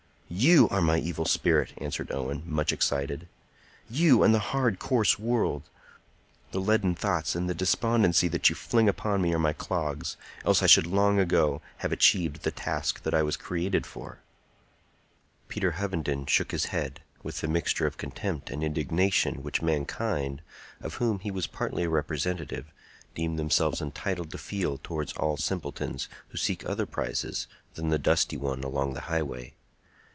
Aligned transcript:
"You 0.33 0.69
are 0.69 0.81
my 0.81 0.97
evil 0.97 1.25
spirit," 1.25 1.73
answered 1.79 2.09
Owen, 2.09 2.43
much 2.45 2.71
excited,—"you 2.71 4.23
and 4.23 4.33
the 4.33 4.39
hard, 4.39 4.79
coarse 4.79 5.19
world! 5.19 5.63
The 6.51 6.61
leaden 6.61 6.95
thoughts 6.95 7.35
and 7.35 7.49
the 7.49 7.53
despondency 7.53 8.29
that 8.29 8.47
you 8.49 8.55
fling 8.55 8.87
upon 8.87 9.21
me 9.21 9.33
are 9.33 9.39
my 9.39 9.51
clogs, 9.51 10.15
else 10.45 10.63
I 10.63 10.67
should 10.67 10.87
long 10.87 11.19
ago 11.19 11.61
have 11.79 11.91
achieved 11.91 12.43
the 12.43 12.49
task 12.51 13.03
that 13.03 13.13
I 13.13 13.21
was 13.23 13.35
created 13.35 13.85
for." 13.85 14.19
Peter 15.49 15.71
Hovenden 15.71 16.25
shook 16.27 16.51
his 16.51 16.67
head, 16.67 17.01
with 17.23 17.41
the 17.41 17.49
mixture 17.49 17.85
of 17.85 17.97
contempt 17.97 18.49
and 18.49 18.63
indignation 18.63 19.43
which 19.43 19.61
mankind, 19.61 20.41
of 20.79 20.93
whom 20.93 21.19
he 21.19 21.29
was 21.29 21.45
partly 21.45 21.83
a 21.83 21.89
representative, 21.89 22.71
deem 23.15 23.35
themselves 23.35 23.81
entitled 23.81 24.31
to 24.31 24.37
feel 24.37 24.77
towards 24.77 25.11
all 25.17 25.35
simpletons 25.35 26.07
who 26.29 26.37
seek 26.37 26.65
other 26.65 26.85
prizes 26.85 27.47
than 27.73 27.89
the 27.89 27.99
dusty 27.99 28.37
one 28.37 28.63
along 28.63 28.93
the 28.93 29.01
highway. 29.11 29.53